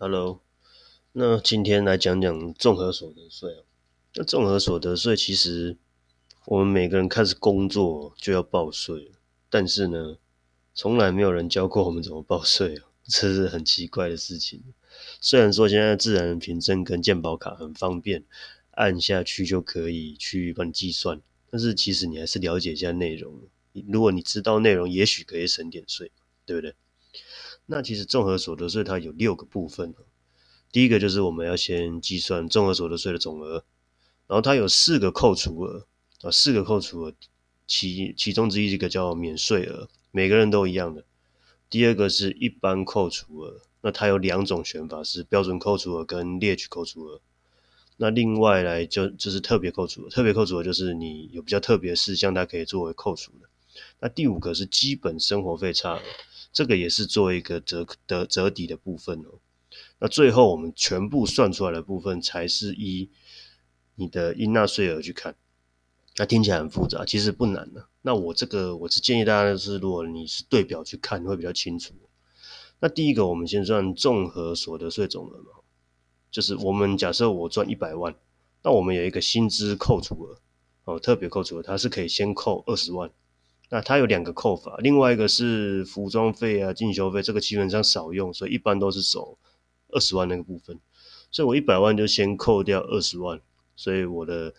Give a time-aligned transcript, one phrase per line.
[0.00, 0.42] Hello，
[1.10, 3.64] 那今天来讲讲综合所得税啊。
[4.14, 5.76] 那综合所得税其实
[6.46, 9.10] 我们每个人开始工作就要报税，
[9.50, 10.18] 但是呢，
[10.72, 14.62] 从来没有人教过我们怎么报税啊，这是很奇怪的事情。
[15.20, 18.24] 虽然说现在自然凭证跟健保卡很方便，
[18.70, 23.36] 按下去就可以去帮你计算，但是其实你还是了解一下内容。
[23.88, 26.12] 如果你知道内容，也许可以省点税，
[26.46, 26.76] 对不对？
[27.70, 29.94] 那其实综合所得税它有六个部分
[30.72, 33.62] 第一个就是我们要先计算综合所得税的总额，
[34.26, 35.86] 然后它有四个扣除额
[36.22, 37.12] 啊，四个扣除额，
[37.66, 41.04] 其其中之一这个叫免税额，每个人都一样的。
[41.68, 47.20] 第二个是一般扣除额，那它有两种选法，是标准扣除额跟列举扣除额。
[47.98, 53.48] 那另外来就就是特别扣除，特别扣除额就是你有比较特别事项，它可以作为扣除的。
[54.00, 56.00] 那第五个是基本生活费差额。
[56.52, 59.38] 这个也是做一个折的折抵的部分哦。
[59.98, 63.10] 那最后我们全部算出来的部分，才是依
[63.96, 65.36] 你的应纳税额去看。
[66.16, 67.86] 那听起来很复杂，其实不难的。
[68.02, 71.94] 那我这个我是建议大家是，如果你是对表去看，会比较清楚。
[72.80, 75.50] 那第一个，我们先算综合所得税总额嘛，
[76.30, 78.14] 就是我们假设我赚一百万，
[78.62, 80.40] 那我们有一个薪资扣除额
[80.84, 83.10] 哦，特别扣除额，它是可以先扣二十万。
[83.70, 89.38] 那它有两个扣法，另外一个是服装费啊、进修费，这个基本上少用，所以一般都是走
[89.88, 90.80] 二十万那个部分。
[91.30, 93.38] 所以我一百万就先扣掉二十万，
[93.76, 94.54] 所以我的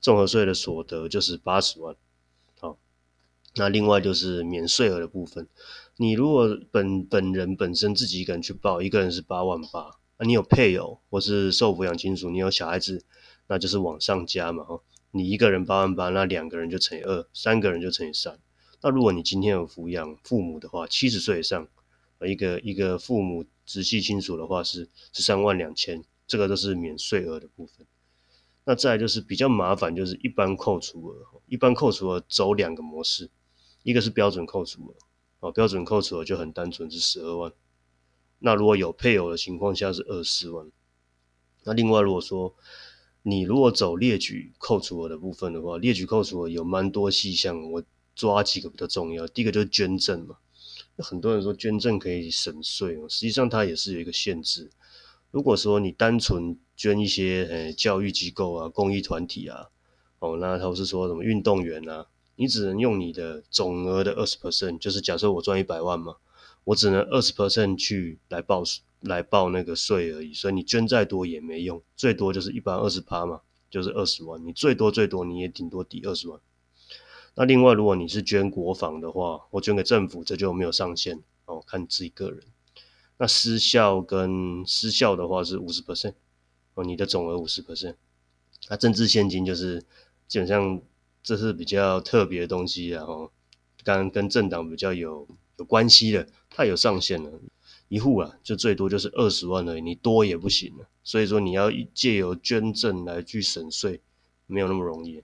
[0.00, 1.94] 综合税的所得就是八十万。
[2.58, 2.78] 好，
[3.56, 5.46] 那另外就是免税额的部分，
[5.98, 13.04] 你如果本本人本身自己一个人去报，一个人是八万八，那你有配偶或是受抚养亲属，你有小孩子，
[13.48, 14.64] 那就是往上加嘛。
[14.64, 14.80] 哈，
[15.16, 18.38] 你一个人八万八，那两个人就乘以二，三个人就乘以三。
[18.82, 21.66] 那如果你今天有抚养父母的话，七十岁以上，
[22.20, 27.86] 一个一个父母直系亲属的话是十三万两千，这个都是免税额的部分。
[28.64, 33.30] 那再就是比较麻烦，就是一般扣除额，一般扣除额走两个模式，
[33.82, 34.94] 一个是标准扣除额，
[35.40, 37.52] 哦，标准扣除额就很单纯是十二万。
[38.40, 40.70] 那如果有配偶的情况下是二十万。
[41.64, 42.54] 那另外如果说
[43.26, 47.82] 你如果走列举扣除额的部分的话，列举扣除额有蛮多细项，我。
[48.16, 50.36] 抓几个比较重要，第一个就是捐赠嘛。
[50.96, 54.70] 很多人说捐赠可以省税哦，实际上它也是有一个限制。
[55.30, 59.66] 如果说你单纯捐一些呃教育机构啊、公益团体啊，
[60.20, 62.06] 哦，那他是说什么运动员啊，
[62.36, 66.16] 你只能用你的总额的二十 percent，就是假设我赚一百万嘛，
[66.64, 68.64] 我只能二十 percent 去来报
[69.06, 70.34] 来报那个税而已。
[70.34, 73.40] 所以你捐再多也没用，最多就是一百二十趴嘛，
[73.70, 76.40] 就是二十万，你最多最多你也顶多抵二十万。
[77.34, 82.42] 那另外，如果你是捐国防的话，我捐给政府，这就没有上限哦，看自己个人。
[83.18, 86.14] 那私校跟私校的话是五十 percent
[86.74, 87.96] 哦，你的总额五十 percent。
[88.68, 89.84] 那政治现金就是
[90.26, 90.80] 基本上
[91.22, 93.30] 这是比较特别的东西，然后
[93.84, 95.28] 刚跟政党比较有
[95.58, 97.30] 有关系的，它有上限了，
[97.88, 100.88] 一户啊就最多就是二十万而已，你多也不行了。
[101.04, 104.00] 所以说你要借由捐赠来去省税，
[104.46, 105.22] 没有那么容易。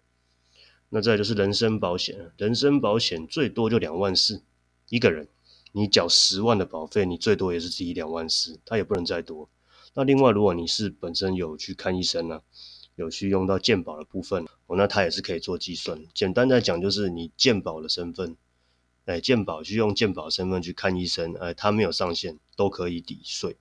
[0.91, 4.43] 那再就是人身保险，人身保险最多就两万四
[4.91, 5.27] 一个人，
[5.73, 9.49] 你缴十万的保费，你最多也是抵两万四，它也不能再多。
[9.95, 12.43] 那另外，如果你是本身有去看医生呢，
[12.95, 15.99] 有去用到健保的部分，哦，那它也是可以做计算。
[16.15, 18.37] 简单来讲，就是你健保的身份，
[19.05, 23.57] 哎，健保去用健保身份去看医生，哎，他没有上限，都可以抵税。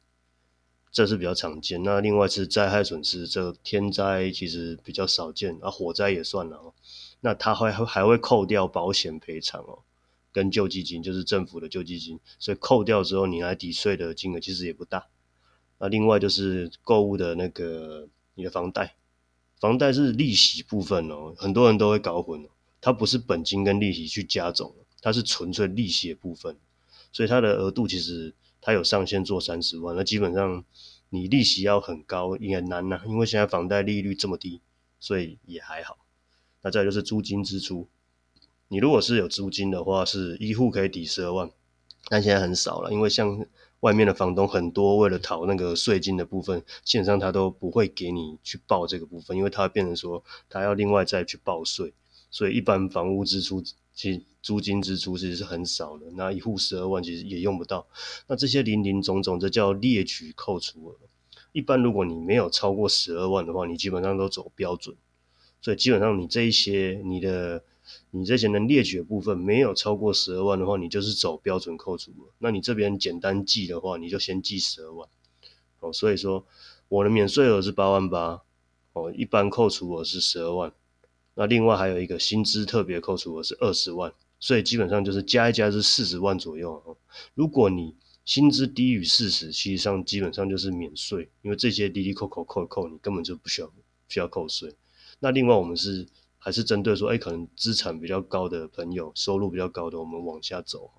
[0.91, 1.82] 这是比较常见。
[1.84, 6.73] 那另外是灾害损失，这天灾其实比较少见，啊，火灾也算了哦。
[7.22, 9.79] 那他会还会扣掉保险赔偿哦，
[10.34, 15.08] 跟救济金，就是政府的救济金，所以扣掉之后，你来抵税的金额其实也不大。
[15.79, 18.96] 那另外就是购物的那个你的房贷，
[19.59, 22.49] 房贷是利息部分哦，很多人都会搞混哦，
[22.82, 26.56] 它不是本金跟利息去加总，它是纯粹利息的部分，
[27.12, 30.64] 所以它的额度其实它有上限做三十万，那基本上
[31.09, 34.62] 你利息要很高也难呐，因为现在房贷利率这么低，
[35.00, 35.98] 所以也还好。
[36.62, 37.88] 那再就是租金支出，
[38.68, 41.50] 你如果是有租金的话，是一户可以抵十二万，
[42.08, 43.46] 但现在很少了，因为像
[43.80, 51.92] 外面的房东很多，为了讨那个税金的部分，基本上他都不会给你去报这个部分，因为他变成说他要另外再去报税，
[52.30, 57.88] 所以一般房屋支出其实租金支出其实是很少的，那一户十二万其实也用不到，
[58.28, 60.96] 那这些零零总总，这叫列举扣除额。
[61.52, 64.96] 一般如果你没有超过十二万的话，你基本上都走标准。
[65.61, 67.64] 所以基本上你这一些你的
[68.09, 72.32] 你这些能列举的部分没有超过十二万的话，你就是走标准扣除额。
[72.40, 75.08] 那你这边简单记的话，你就先记十二万。
[75.82, 76.46] 哦，所以说
[76.87, 78.41] 我的免税额是八万八，
[78.94, 80.72] 哦，一般扣除额是十二万，
[81.34, 86.96] 那另外还有一个薪资特别扣除额是二十万，所以基本上就是加一加是四十万左右啊。
[87.34, 87.96] 如果你
[88.26, 93.72] 薪资低于四十，实际上基本上就是免税，因为这些滴滴扣扣扣扣，你根本就不需要
[94.08, 94.76] 需要扣税。
[95.20, 96.08] 那另外我们是
[96.38, 100.92] 还是针对说，哎，可能资产比较高的朋友，收入比较高的，我们往下走。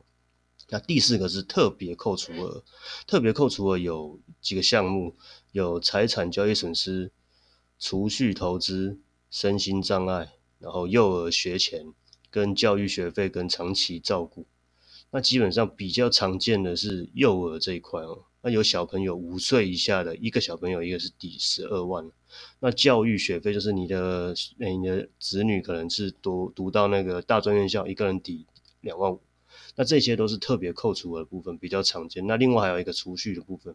[0.69, 2.65] 那第四个是特别扣除额，
[3.07, 5.15] 特别扣除额有几个项目，
[5.51, 7.13] 有财产交易损失、
[7.79, 8.99] 储蓄投资、
[9.33, 11.87] 身心障碍，然后幼儿学前
[12.31, 14.47] 跟教育学费跟长期照顾。
[15.11, 18.25] 那基本上比较常见的是幼儿这一块哦。
[18.43, 22.11] 那有小朋友五岁以下的一个小朋友，一个是抵十二万。
[22.61, 28.47] 那教育学费就是你的你的子女可能是读读到那个大专院校，一个人抵
[28.81, 29.21] 两万五。
[29.77, 32.27] 那这些都是特别扣除的部分，比较常见。
[32.27, 33.75] 那另外还有一个储蓄的部分，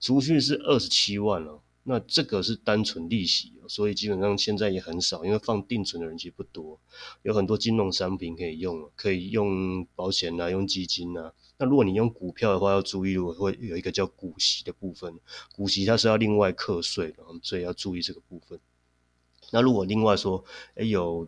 [0.00, 1.60] 储蓄是二十七万哦。
[1.88, 6.78] 那这个是单纯利息，所以基本上现在也很少，因为放定存的人其实不多。
[7.22, 11.32] 有很多金融商品可以用，可以用保险啊，用基金啊。
[11.56, 15.18] 那如果你用股票的话，要注意，如果会有一个叫股息的部分，
[15.56, 18.60] 股息它是要另外课税的，所以要注意这个部分。
[19.50, 20.44] 那如果另外说，
[20.74, 21.26] 哎有。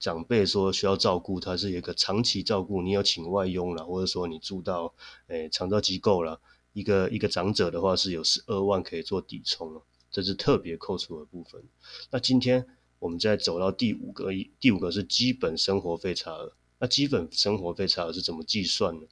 [0.00, 4.94] 长辈说需要照顾，他是有一个长期照顾，你要请外佣了，或者说你住到
[5.26, 6.40] 诶长照机构了，
[6.72, 11.62] 一个一个长者的话是有十二万可以做抵充了，这是特别扣除的部分。
[12.10, 12.66] 那今天
[12.98, 16.52] 我们再走到第五个，第五个是基本生活费差额。
[16.78, 19.02] 那基本生活费差额是怎么计算呢？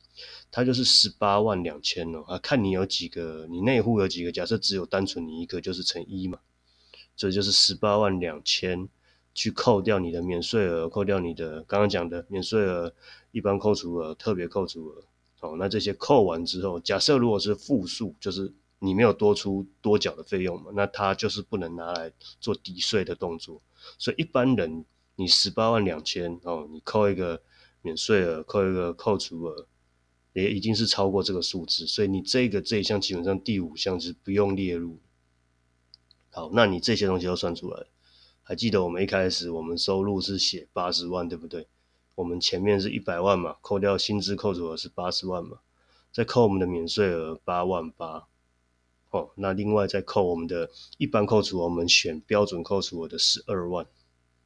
[0.51, 6.39] 它就是十八万两千哦，啊，看你有几个，你内户有几个，假设只有单纯你一个，就是乘一嘛，
[7.17, 8.89] 所以就是十八万两千。
[9.39, 12.95] 去扣掉你的免税额，扣掉你的刚刚讲的免税额、
[13.33, 15.05] 一般扣除额、特别扣除额。
[15.39, 23.63] 好，那这些扣完之后，假设如果是负数，就是你没有多出多缴的费用嘛，那它就是不能拿来做抵税的动作。
[23.99, 24.85] 所以一般人，
[25.15, 27.43] 你十八万两千哦，你扣一个
[27.83, 29.67] 免税额，扣一个扣除额，
[30.33, 31.87] 也已经是超过这个数字。
[31.87, 34.99] 所以你这个这一项基本上第五项是不用列入。
[36.31, 37.87] 好，那你这些东西都算出来。
[38.43, 41.67] 还记得我们一开始我们收入是写八十万，对不对？
[42.15, 45.59] 我们前面是一百万嘛，扣掉薪资扣除额是八十万嘛，
[46.13, 48.29] 再扣我们的免税额八万八，
[49.11, 53.87] 哦，那另外再扣我们的一般扣除，我们选标准扣除额的十二万，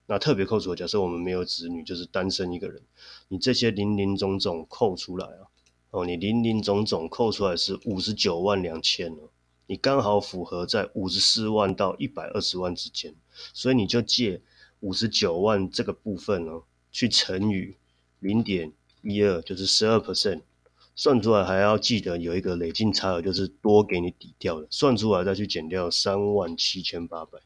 [0.07, 2.83] 那特别扣除，假设我们没有子女，就是单身一个人，
[3.29, 5.49] 你这些零零总总扣出来啊，
[5.91, 9.31] 哦，你零零总总扣出来是五十九万两千哦。
[9.67, 13.15] 你刚好符合在五十四万到一百二十万之间，
[13.55, 14.43] 所以你就借
[14.81, 17.77] 五十九万这个部分哦，去乘以
[18.19, 18.73] 零点
[19.03, 20.43] 一二，就是十二 percent，
[21.01, 27.39] 算出来还要记得有一个累进差额，就是多给你抵掉的，算出来再去减掉三万七千八百，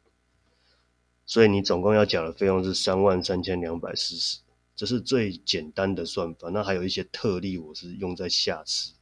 [1.24, 4.40] 所以你总共要缴的费用是三万三千两百四十，
[4.74, 6.48] 这是最简单的算法。
[6.48, 8.94] 那还有一些特例，我是用在下次，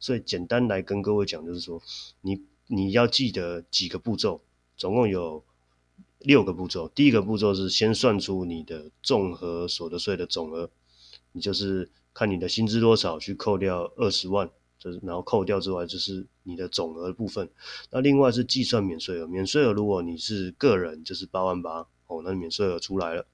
[0.00, 1.80] 所以简单来跟各位讲，就是说
[2.22, 2.42] 你。
[2.72, 4.42] 你要记得几个步骤，
[4.76, 5.44] 总共有
[6.20, 6.88] 六个步骤。
[6.88, 10.70] 第一个步骤是先算出你的综合所得税的总额，
[11.32, 17.48] 你就是看你的薪资多少，去扣掉二十万，就是然后扣掉之外就是你的总额部分。
[17.90, 23.26] 那另外是计算免税额，免税额如果你是个人就是八万八哦，那免税额出来了。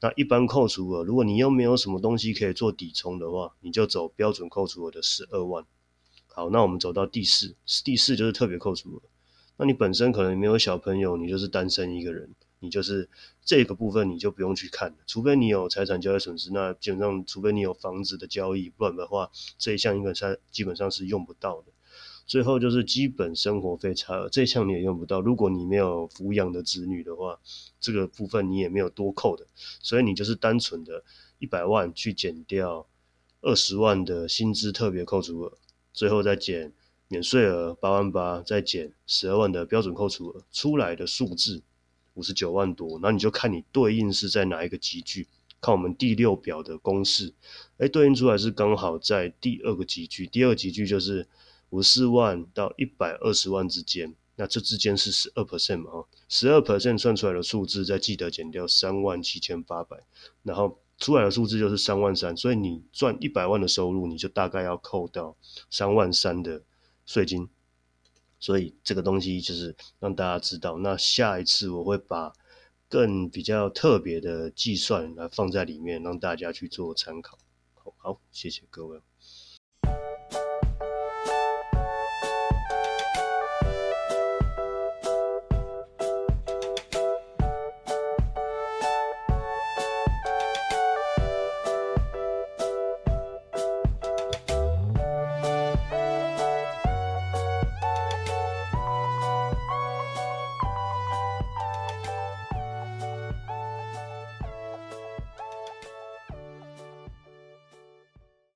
[0.00, 5.64] 那一般扣除额，如果你又没有什么东西可以做抵充的话，你就走标准扣除额的十二万。
[6.26, 9.02] 好，那我们走到第四，第四就是特别扣除额。
[9.56, 13.08] 那你本身可能没有小朋友，你就是单身一个人，你就是
[13.44, 21.72] 这个部分你就不用去看了，除非你有财产交易损失，那基本上除非你有房子的交易，不然的话这一项应该它基本上是用不到的。
[22.26, 25.20] 最后就是基本生活费差额，这一项你也用不到。
[25.20, 27.40] 如果你没有抚养的子女的话，
[27.80, 29.44] 这个部分你也没有多扣的，
[29.80, 31.02] 所以你就是单纯的
[31.40, 32.86] 一百万去减掉
[33.40, 35.58] 二十万的薪资特别扣除额。
[35.92, 36.72] 最后再减
[37.08, 41.62] 免税额八万八，再减十二万的标准扣除额，出来的数字
[42.14, 42.98] 五十九万多。
[43.02, 45.26] 那你就看你对应是在哪一个集聚，
[45.60, 47.32] 看我们第六表的公式，
[47.78, 51.26] 哎，对应出来是刚好在第二个集聚，第二个集聚就是
[51.70, 56.04] 五十四万到一百二十万之间，那这之间是十二 percent 嘛？
[56.28, 59.96] 十二 percent 算出来的数字，再记得减掉三万七千八百，
[60.42, 60.78] 然后。
[61.00, 65.34] 出来的数字就是三万三，所以你赚一百万的收入，你就大概要扣掉
[65.70, 66.62] 三万三的
[67.06, 67.48] 税金。
[68.40, 70.78] 所以这个东西就是让大家知道。
[70.78, 72.32] 那下一次我会把
[72.88, 77.38] 更比较特别的计算来放在里面，让大家去做参考。
[77.98, 79.09] 好，谢谢各位。